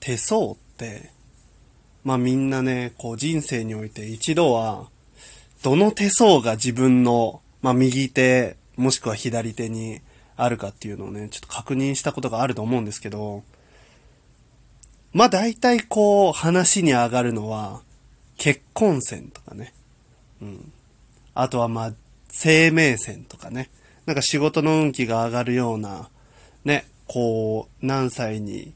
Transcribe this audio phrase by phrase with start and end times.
[0.00, 1.10] 手相って、
[2.02, 4.88] まあみんなね、こう人生において一度は、
[5.62, 10.00] どの手相が自分の、まあ右手、もしくは左手に
[10.36, 13.44] あるかっていうのをね、ちょっと確認したことがあると思うんですけど、
[15.12, 17.82] まあ大体こう話に上がるのは、
[18.38, 19.74] 結婚線とかね。
[20.40, 20.72] うん。
[21.34, 21.92] あとはまあ、
[22.28, 23.68] 生命線とかね。
[24.06, 26.08] なんか仕事の運気が上がるような、
[26.64, 28.72] ね、こう、何歳に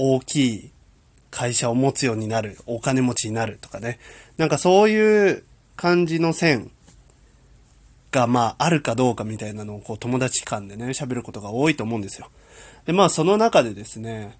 [0.00, 0.70] 大きい
[1.30, 3.98] 会社を持つようになる、お金持ちになるとかね。
[4.38, 5.44] なんかそういう
[5.76, 6.70] 感じの線
[8.10, 12.30] がまああるかどうかみたいなのをこう友達間でね、喋ることが多いと思うんですよ。
[12.86, 14.38] で、まあその中でですね、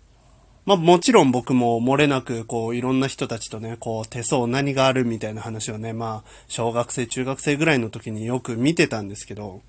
[0.65, 9.61] まあもちろん僕も漏れなくこういろんな人たちとね、こう手相何があるみたいな話をね、まあ小学生、中学生ぐらいの時によく見てたんですけど、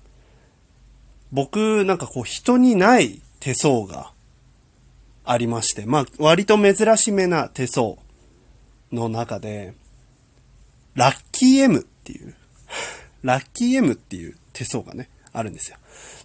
[1.30, 4.12] 僕なんかこう人にない手相が
[5.24, 7.96] ありまして、まあ割と珍しめな手相
[8.92, 9.74] の中で、
[10.94, 12.34] ラッキー M っていう
[13.22, 15.76] ラッキー M っていう手相がね、あるんですよ。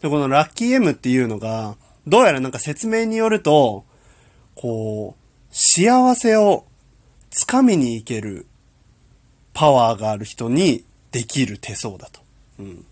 [0.02, 3.86] で、このラッキー M っていうのが、どうやらなんか説明によると、
[4.56, 6.66] こう、幸せを
[7.30, 8.48] つかみに行ける
[9.54, 12.22] パワーがある人にできる手相だと。
[12.60, 12.86] うん。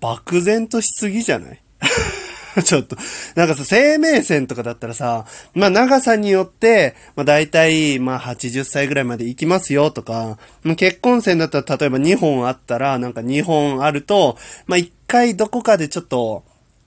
[0.00, 1.62] 漠然としすぎじゃない？
[2.62, 2.96] ちょっと、
[3.34, 10.38] なんかさ、生命線とかだったらさ、まあ長さによって、まあ大体、まあ80歳ぐらいまで行きますよとか、
[10.76, 16.44] 結婚線だったら例えば2本あったら、なんか2本あると、まあ1回どこかでちょっと、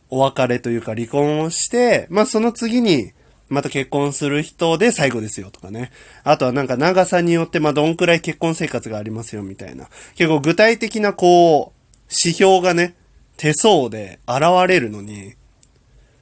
[0.10, 3.12] お別れというか離婚をして、まあその次に、
[3.50, 5.92] また結婚する人で最後ですよとかね。
[6.24, 9.88] あとはなんか長さによってまあどんくらい結婚生活がありますよみたいな。
[10.16, 11.78] 結構具体的なこう、
[12.10, 12.96] 指標がね、
[13.38, 15.36] 手相で現れるのに、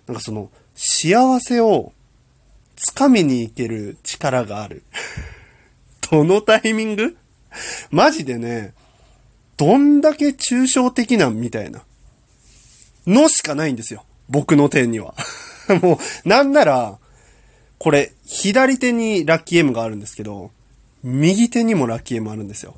[0.08, 1.94] なんかその、幸せを
[2.76, 4.84] 掴みに行ける力がある。
[6.12, 7.18] どのタイミング？
[7.90, 8.74] マジでね、
[9.58, 11.84] どんだけ抽象的なんみたいな。
[13.08, 14.04] のしかないんですよ。
[14.30, 15.16] 僕の手には。
[15.82, 16.98] もう、なんなら、
[17.78, 20.52] これ、左手にラッキー M があるんですけど、
[21.04, 22.76] 右手にもラッキー M あるんですよ。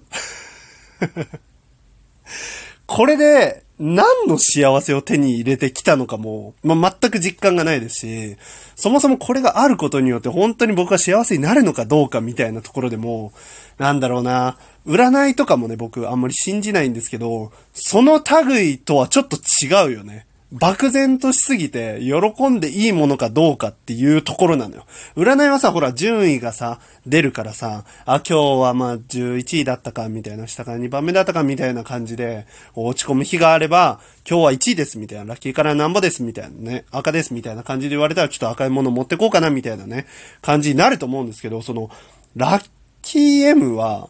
[2.86, 8.38] これで、何の幸せを手に入れてきたのかも、まあ、全く実感がないですし、
[8.76, 13.34] そもそもこれがあることによって本当に僕は幸せになるのかどうかみたいなところでも、
[13.78, 20.27] なんだろうな、占いとかもね、僕あんまり信じないんですけど、その類とはちょっと違うよね。
[20.52, 24.86] 漠然としすぎて、喜んでいいものかどうかっていうところなのよ。
[25.18, 34.00] 占いはさ、ほら、順位がさ、出るからさ、あ、今日はまあ11位だったか、みたいな、下から2番目だったか、みたいな感じで、落ち込む日があれば、
[34.30, 40.06] 今日は1位です、みたいな、ラッキーからなんぼです、みたいなね、赤です、みたいな感じで言われたら、ちょっと赤いもの持ってこうかな、みたいなね、
[40.42, 41.90] 感じになると思うんですけど、その、
[42.38, 42.66] ラッ
[43.02, 44.08] キー M は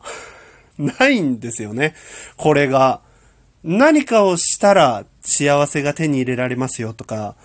[0.77, 1.95] ないんですよね。
[2.35, 3.01] これが。
[3.63, 7.35] 何かをしたら幸せが手に入れられますよとか、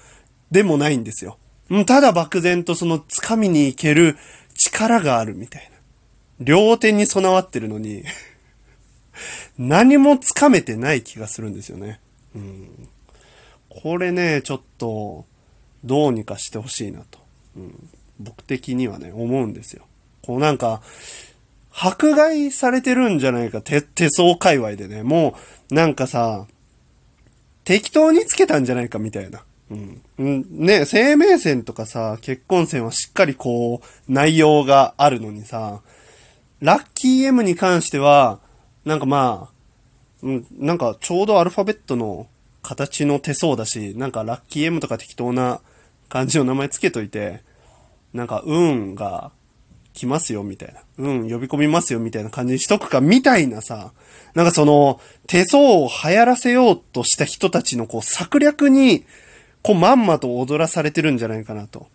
[0.52, 1.36] でもないんですよ。
[1.84, 4.16] ただ漠然とその掴みに行ける
[4.54, 5.78] 力があるみたいな。
[6.38, 8.04] 両手に備わってるのに
[9.58, 12.00] 何も掴めてない気がするんですよね。
[12.36, 12.88] うん。
[13.68, 15.24] これね、ちょっと、
[15.84, 17.18] どうにかしてほしいなと。
[17.56, 17.88] うん。
[18.20, 19.86] 僕的にはね、思うんですよ。
[20.22, 20.82] こうなんか、
[21.72, 25.02] 迫害されてるんじゃないか、手、手相界隈でね。
[25.02, 25.34] も
[25.70, 26.46] う、なんかさ、
[27.64, 29.42] 適当につけたんじゃないかみたいな。
[29.70, 30.02] うん。
[30.18, 35.80] うん、ね、生命線とかさ、結婚線はしっかりこう、内容があるのにさ、
[36.60, 38.38] ラッキー M に関しては、
[38.84, 39.52] なんかまあ、
[40.22, 42.28] うん、なんかちょうどアルファベットの
[42.62, 45.60] 形の手相だし、なんかラッキー M とか適当な
[46.08, 47.42] 感じの名前つけといて、
[48.12, 49.32] なんか運が
[49.94, 50.82] 来ますよ、みたいな。
[50.98, 53.92] うん、呼び込みますよ、みたいな感じにしとくか、みたいなさ、
[54.34, 59.04] なんかその、手相を流行らせようとした人たちのこう策略に、
[59.62, 61.88] こうまんまと踊らされてるんじゃないかなと、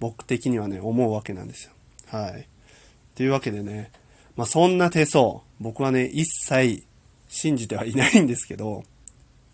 [0.00, 1.72] 僕的にはね、思うわけなんですよ。
[2.08, 2.48] はい。
[3.14, 3.90] というわけでね、
[4.36, 6.84] まあそんな手相、僕はね、一切
[7.28, 8.84] 信じてはいないんですけど、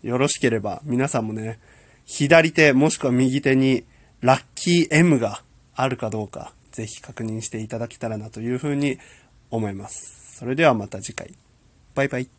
[0.01, 1.59] よろしければ皆さんもね、
[2.05, 3.83] 左手もしくは右手に
[4.21, 5.43] ラッキー M が
[5.75, 8.97] あるかどうか、ぜひ確認していただけたらなというふうに
[9.51, 10.37] 思います。
[10.37, 11.33] それではまた次回。
[11.95, 12.38] バイバイ。